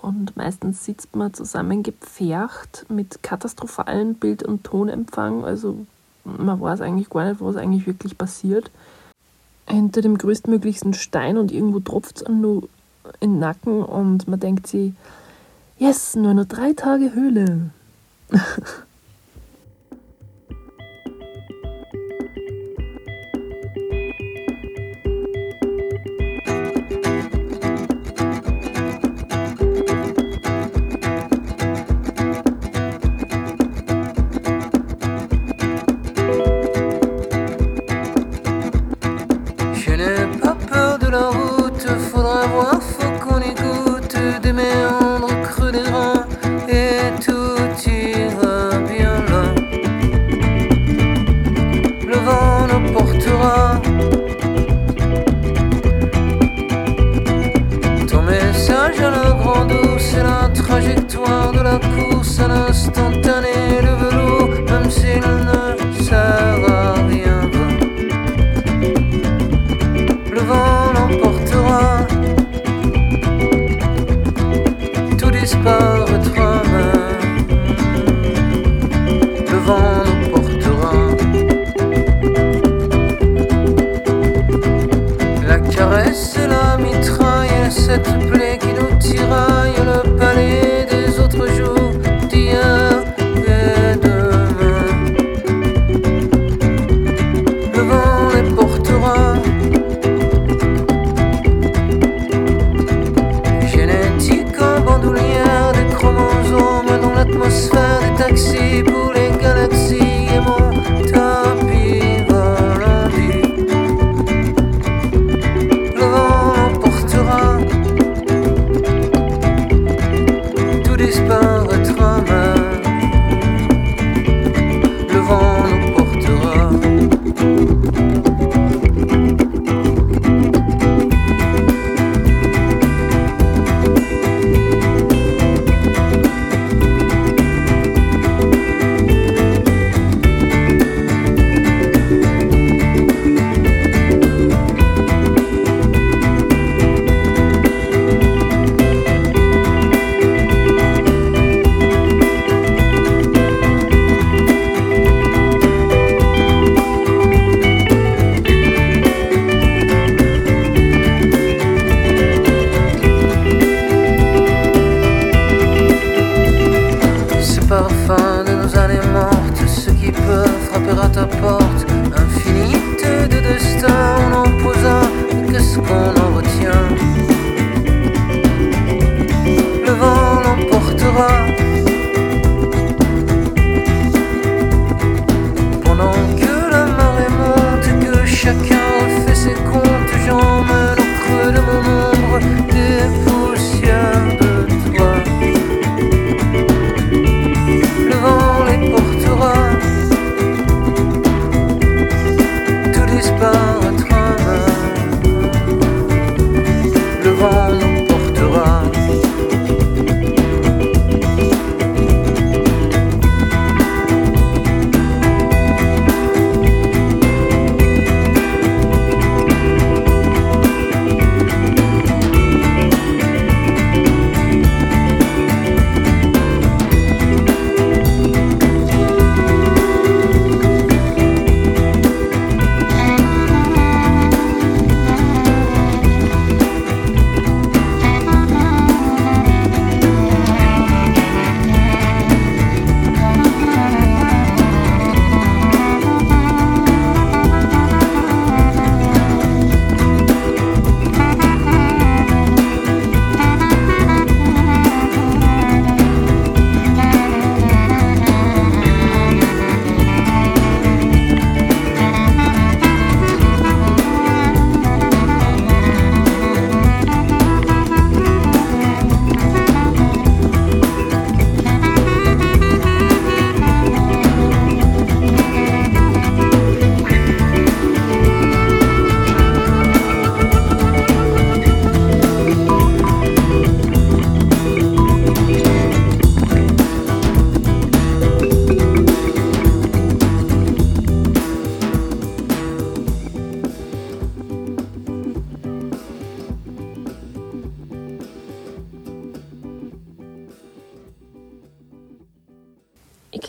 [0.00, 5.44] Und meistens sitzt man zusammengepfercht mit katastrophalen Bild- und Tonempfang.
[5.44, 5.84] Also
[6.24, 8.70] man weiß eigentlich gar nicht, was eigentlich wirklich passiert.
[9.66, 12.68] Hinter dem größtmöglichsten Stein und irgendwo tropft es nur
[13.18, 14.92] in den Nacken und man denkt sich,
[15.78, 17.70] yes, nur noch drei Tage Höhle.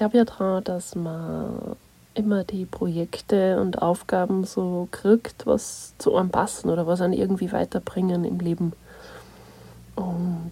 [0.09, 1.75] glaube ja daran, dass man
[2.13, 7.51] immer die Projekte und Aufgaben so kriegt, was zu einem passen oder was einen irgendwie
[7.51, 8.73] weiterbringen im Leben.
[9.95, 10.51] Und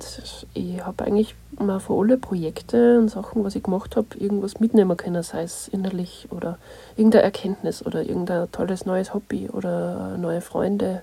[0.54, 4.98] ich habe eigentlich mal für alle Projekte und Sachen, was ich gemacht habe, irgendwas mitnehmen
[4.98, 6.58] können, sei es innerlich oder
[6.98, 11.02] irgendeine Erkenntnis oder irgendein tolles neues Hobby oder neue Freunde.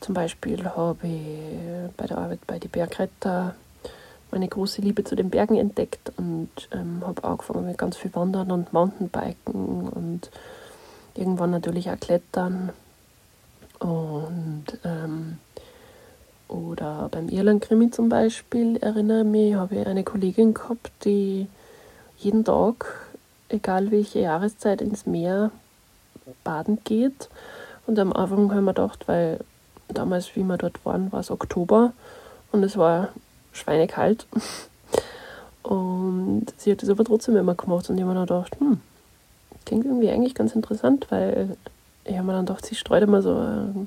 [0.00, 3.54] Zum Beispiel habe ich bei der Arbeit bei die Bergretter
[4.30, 8.50] meine große Liebe zu den Bergen entdeckt und ähm, habe angefangen mit ganz viel Wandern
[8.50, 10.30] und Mountainbiken und
[11.14, 12.70] irgendwann natürlich auch Klettern.
[13.78, 15.38] Und ähm,
[16.48, 21.46] oder beim Irland-Krimi zum Beispiel, erinnere mich, habe ich eine Kollegin gehabt, die
[22.16, 23.08] jeden Tag,
[23.48, 25.50] egal welche Jahreszeit, ins Meer
[26.44, 27.28] baden geht.
[27.86, 29.40] Und am Anfang haben wir gedacht, weil
[29.88, 31.92] damals, wie wir dort waren, war es Oktober
[32.50, 33.10] und es war
[33.58, 34.26] schweinekalt.
[35.62, 38.80] Und sie hat das aber trotzdem immer gemacht und ich habe mir dann gedacht, hm,
[39.66, 41.56] klingt irgendwie eigentlich ganz interessant, weil
[42.04, 43.86] ich habe mir dann gedacht, sie streut immer so äh,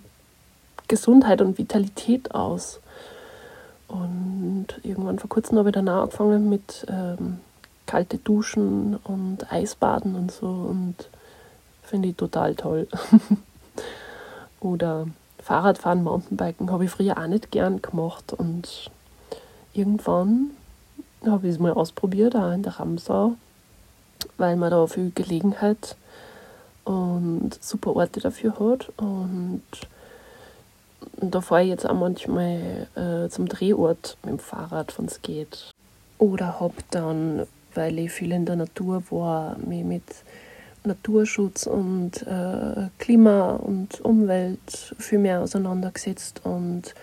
[0.87, 2.79] Gesundheit und Vitalität aus.
[3.87, 7.39] Und irgendwann vor kurzem habe ich dann auch angefangen mit ähm,
[7.87, 10.95] kalte Duschen und Eisbaden und so und
[11.81, 12.87] finde ich total toll.
[14.61, 15.07] Oder
[15.43, 18.91] Fahrradfahren, Mountainbiken habe ich früher auch nicht gern gemacht und
[19.73, 20.51] irgendwann
[21.25, 23.33] habe ich es mal ausprobiert, auch in der Ramsau,
[24.37, 25.95] weil man da viel Gelegenheit
[26.83, 28.91] und super Orte dafür hat.
[28.97, 29.61] Und,
[31.19, 35.71] da fahre ich jetzt auch manchmal äh, zum Drehort mit dem Fahrrad, wenn es geht.
[36.17, 40.03] Oder habe dann, weil ich viel in der Natur war, mich mit
[40.83, 46.95] Naturschutz und äh, Klima und Umwelt viel mehr auseinandergesetzt und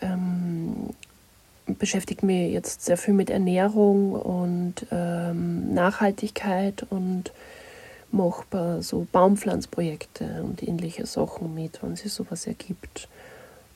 [0.00, 0.90] ähm,
[1.66, 7.32] beschäftige mich jetzt sehr viel mit Ernährung und ähm, Nachhaltigkeit und
[8.12, 13.08] mache so Baumpflanzprojekte und ähnliche Sachen mit, wenn sich sowas ergibt.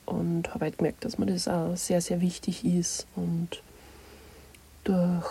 [0.05, 3.07] Und habe halt gemerkt, dass mir das auch sehr, sehr wichtig ist.
[3.15, 3.61] Und
[4.83, 5.25] durch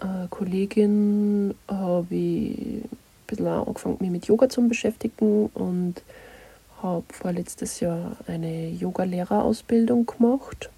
[0.00, 6.02] eine Kollegin habe ich ein bisschen angefangen, mich mit Yoga zu beschäftigen und
[6.82, 10.70] habe vorletztes Jahr eine Yoga-Lehrerausbildung gemacht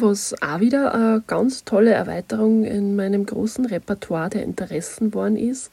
[0.00, 5.70] was auch wieder eine ganz tolle Erweiterung in meinem großen Repertoire der Interessen worden ist.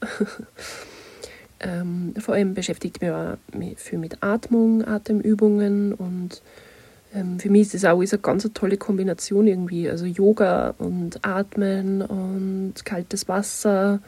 [1.60, 3.38] ähm, vor allem beschäftigt mich auch
[3.78, 6.42] viel mit Atmung, Atemübungen und
[7.14, 9.90] ähm, für mich ist das auch eine ganz tolle Kombination irgendwie.
[9.90, 14.00] Also Yoga und Atmen und kaltes Wasser.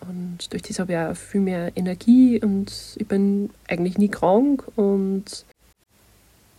[0.00, 4.64] Und durch das habe ich auch viel mehr Energie und ich bin eigentlich nie krank
[4.76, 5.44] und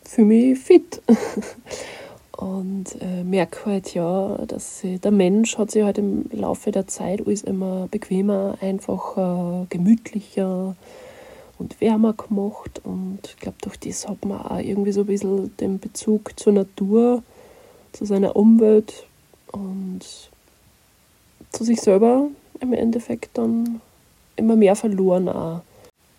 [0.04, 1.02] fühle mich fit.
[2.38, 6.86] Und äh, merke halt ja, dass sie, der Mensch hat sich halt im Laufe der
[6.86, 10.76] Zeit alles immer bequemer, einfacher, gemütlicher
[11.58, 12.80] und wärmer gemacht.
[12.84, 16.54] Und ich glaube, durch das hat man auch irgendwie so ein bisschen den Bezug zur
[16.54, 17.24] Natur,
[17.92, 19.08] zu seiner Umwelt
[19.52, 20.02] und
[21.52, 22.28] zu sich selber
[22.60, 23.82] im Endeffekt dann
[24.36, 25.62] immer mehr verloren auch.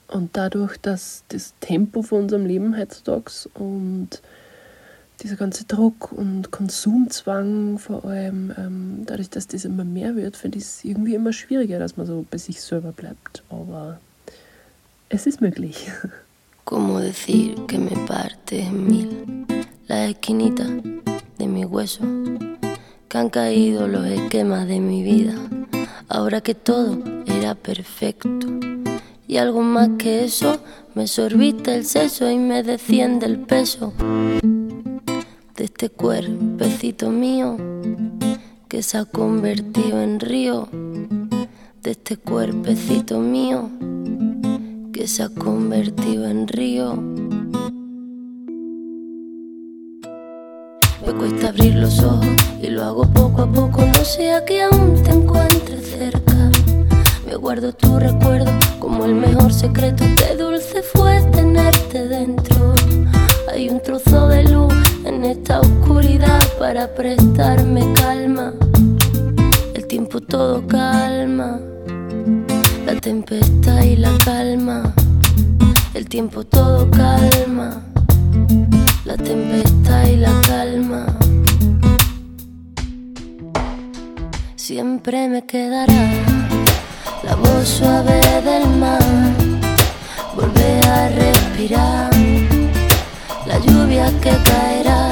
[0.08, 4.20] Und dadurch, dass das Tempo von unserem Leben heutzutage und
[5.22, 10.58] dieser ganze Druck und Konsumzwang vor allem, ähm, dadurch, dass das immer mehr wird, finde
[10.58, 13.42] ich es irgendwie immer schwieriger, dass man so bei sich selber bleibt.
[13.50, 13.98] Aber
[15.08, 15.90] es ist möglich.
[16.64, 19.46] Como decir que me parte en mil
[19.88, 20.66] la esquinita
[21.38, 22.04] de mi hueso,
[23.08, 25.34] que han caído los esquemas de mi vida,
[26.08, 28.28] ahora que todo era perfecto.
[29.26, 30.58] Y algo más que eso,
[30.94, 33.94] me sorbiste el seso y me desciende el peso
[35.58, 37.56] de este cuerpecito mío
[38.68, 40.68] que se ha convertido en río,
[41.82, 43.68] de este cuerpecito mío
[44.92, 46.94] que se ha convertido en río.
[51.04, 52.28] Me cuesta abrir los ojos
[52.62, 56.52] y lo hago poco a poco, no sea que aún te encuentres cerca.
[57.26, 62.74] Me guardo tu recuerdo como el mejor secreto, qué dulce fue tenerte dentro.
[63.52, 64.77] Hay un trozo de luz
[65.30, 68.54] esta oscuridad para prestarme calma.
[69.74, 71.60] El tiempo todo calma,
[72.86, 74.94] la tempestad y la calma.
[75.92, 77.82] El tiempo todo calma,
[79.04, 81.06] la tempestad y la calma.
[84.56, 86.04] Siempre me quedará
[87.22, 89.02] la voz suave del mar,
[90.34, 92.10] volver a respirar
[93.48, 95.07] la lluvia que caerá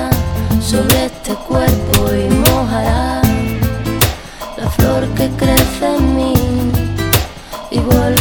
[0.76, 3.22] sobre este cuerpo y mojará
[4.58, 6.34] la flor que crece en mí
[7.70, 8.15] y volverá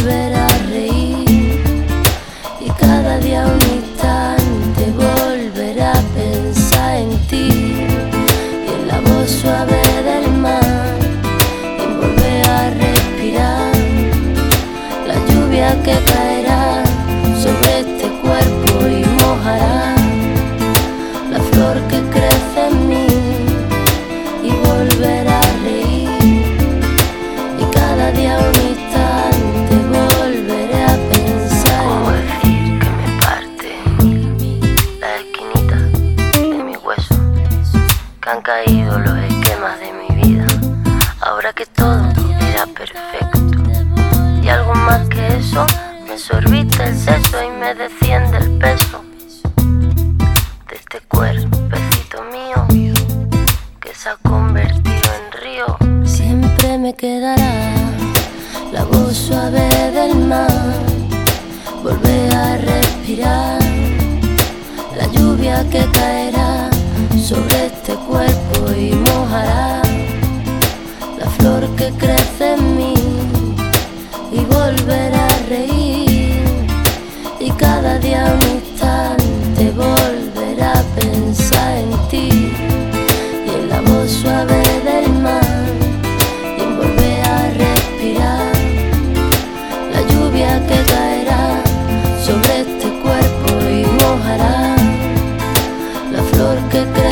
[96.68, 97.05] que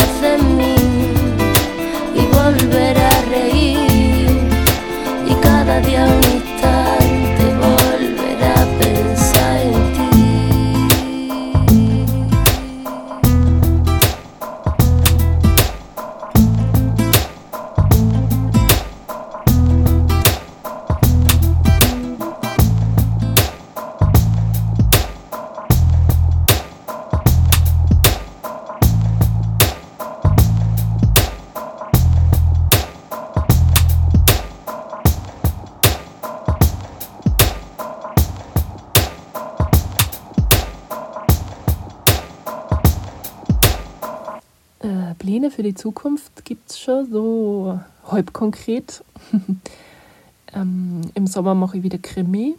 [45.65, 49.03] die Zukunft gibt es schon, so halb konkret.
[50.55, 52.55] ähm, Im Sommer mache ich wieder Krimi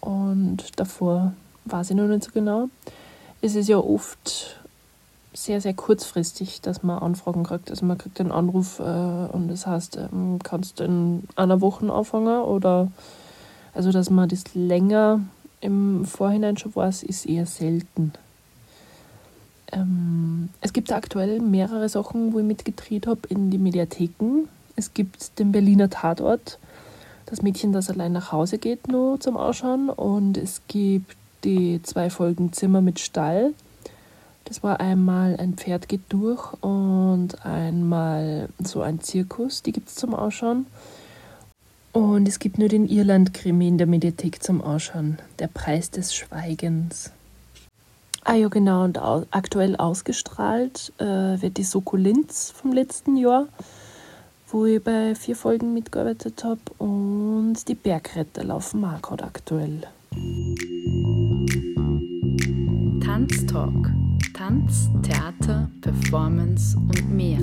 [0.00, 1.32] und davor
[1.64, 2.68] weiß ich noch nicht so genau.
[3.40, 4.60] Es ist ja oft
[5.32, 7.70] sehr, sehr kurzfristig, dass man Anfragen kriegt.
[7.70, 11.90] Also man kriegt einen Anruf äh, und das heißt, ähm, kannst du in einer Woche
[11.92, 12.88] anfangen oder
[13.72, 15.20] also dass man das länger
[15.60, 18.12] im Vorhinein schon weiß, ist eher selten.
[19.72, 24.48] Ähm, es gibt aktuell mehrere Sachen, wo ich mitgedreht habe in die Mediatheken.
[24.76, 26.58] Es gibt den Berliner Tatort,
[27.26, 29.90] das Mädchen, das allein nach Hause geht, nur zum Ausschauen.
[29.90, 33.52] Und es gibt die zwei Folgen Zimmer mit Stall.
[34.44, 39.94] Das war einmal ein Pferd geht durch und einmal so ein Zirkus, die gibt es
[39.94, 40.66] zum Ausschauen.
[41.92, 47.12] Und es gibt nur den Irland-Krimi in der Mediathek zum Ausschauen, der Preis des Schweigens.
[48.24, 53.48] Ah ja, genau, und au aktuell ausgestrahlt äh, wird die Sokulenz vom letzten Jahr,
[54.48, 56.60] wo ich bei vier Folgen mitgearbeitet habe.
[56.78, 59.80] Und die Bergretter laufen auch gerade aktuell.
[63.02, 63.90] Tanztalk.
[64.34, 67.40] Tanz, Theater, Performance und mehr.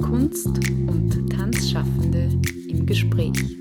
[0.00, 2.30] Kunst und Tanzschaffende
[2.68, 3.58] im Gespräch.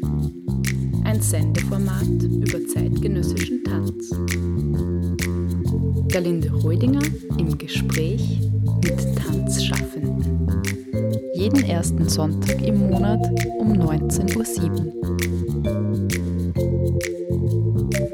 [1.03, 4.94] Ein Sendeformat über zeitgenössischen Tanz.
[6.15, 7.01] Galinde Reudinger
[7.37, 8.39] im Gespräch
[8.81, 10.63] mit Tanzschaffenden.
[11.33, 13.19] Jeden ersten Sonntag im Monat
[13.59, 15.03] um 19.07 Uhr.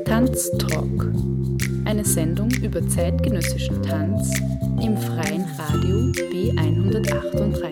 [0.03, 1.13] Tanztalk.
[1.85, 4.33] Eine Sendung über zeitgenössischen Tanz
[4.81, 5.97] im freien Radio
[6.31, 7.70] B138.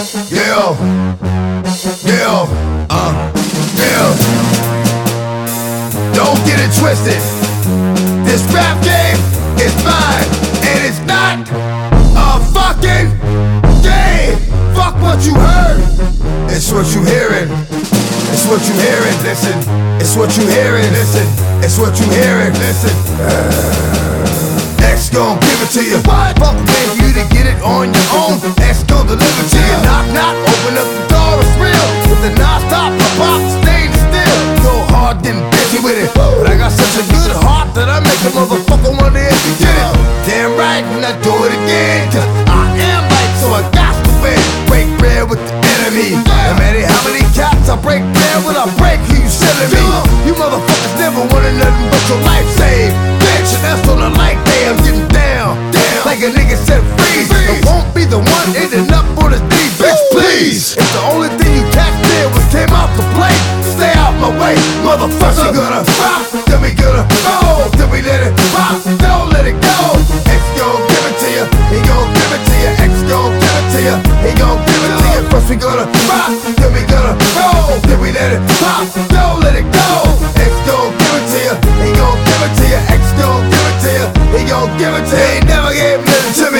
[0.00, 0.72] Yeah.
[2.08, 2.48] Yeah,
[2.88, 3.12] uh,
[3.76, 4.08] yeah.
[6.16, 7.20] Don't get it twisted.
[8.24, 9.20] This rap game
[9.60, 10.24] is mine,
[10.64, 11.44] and it's not
[12.16, 13.12] a fucking
[13.84, 14.40] game.
[14.72, 15.84] Fuck what you heard.
[16.48, 17.52] It's what you hearing.
[18.32, 19.16] It's what you hearing.
[19.20, 19.52] Listen.
[20.00, 20.88] It's what you hearing.
[20.96, 21.28] Listen.
[21.62, 22.54] It's what you hearing.
[22.54, 22.96] Listen.
[23.20, 25.98] Uh, X gon' give it to you.
[26.08, 26.38] What?
[26.38, 28.40] Fuck paying you to get it on your own.
[28.64, 29.76] X gon' deliver to you.
[29.84, 30.36] Knock, knock.
[30.44, 31.32] Open up the door.
[31.40, 31.86] It's real.
[32.08, 34.40] With the non-stop pop pop staying still.
[34.60, 36.12] Go hard, getting busy with it.
[36.12, 39.54] But I got such a good heart that I make a motherfucker wonder if you
[39.56, 39.92] get it.
[40.28, 42.12] Damn right, and I do it again.
[42.12, 44.40] Cause I am right, so I got to win.
[44.68, 46.20] Break bread with the enemy.
[46.20, 49.84] No matter how many cats I break bread with, I break who you selling me.
[50.28, 52.94] You motherfuckers never wanted nothing but your life saved.
[53.22, 54.68] Bitch, and that's on the light day.
[54.68, 55.29] I'm getting down.
[56.00, 57.28] Like a nigga said, freeze.
[57.28, 60.72] I won't be the one ending up on the D, bitch, please.
[60.72, 64.32] If the only thing you taxed did was came out to play, stay out my
[64.32, 65.52] way, motherfucker.
[65.52, 69.60] We gonna rock, then we gonna roll, then we let it rock, don't let it
[69.60, 69.76] go.
[70.24, 72.70] X gon' give it to you, he gon' give it to you.
[72.80, 75.20] X gon' give it to you, he gon' give it to you.
[75.28, 79.52] First we gonna rock, then we gonna roll, then we let it pop, don't let
[79.52, 79.88] it go.
[80.32, 82.80] X gon' give it to you, he gon' give it to you.
[82.88, 85.28] X gon' give it to you, he gon' give it to you.
[85.28, 85.89] He never to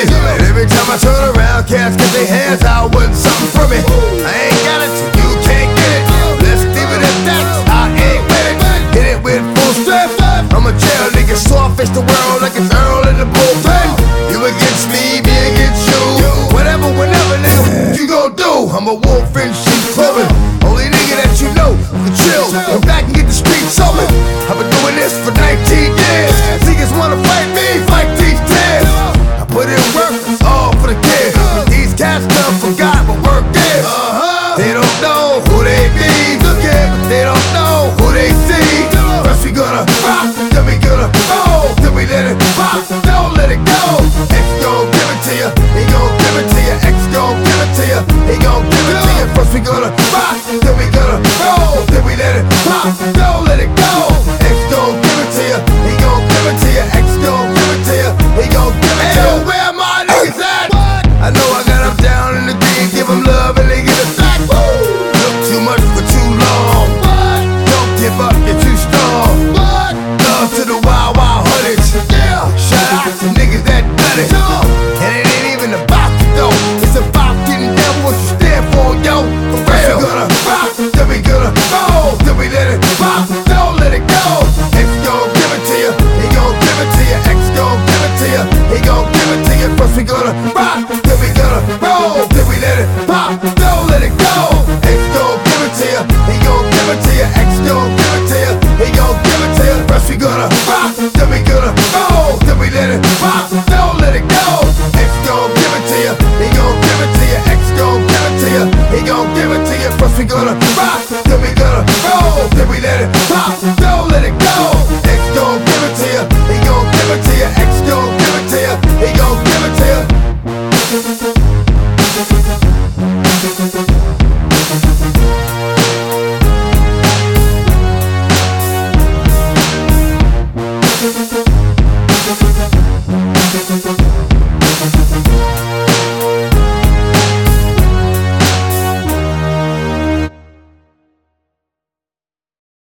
[0.08, 0.32] me.
[0.36, 3.80] And every time I turn around, cats get their hands out with something from me.
[4.24, 6.04] I ain't got it, so you can't get it.
[6.40, 7.44] Let's leave it at that.
[7.68, 8.56] I ain't with it.
[8.96, 10.16] Hit it with full strength.
[10.56, 13.88] I'm a jail nigga, so I face the world like it's Earl in the bullpen.
[14.32, 16.02] You against me, me against you.
[16.54, 18.72] Whatever, whenever, nigga, what you gon' do?
[18.72, 20.28] I'm a wolf in sheep's clothing.
[20.64, 22.89] Only nigga that you know the chill.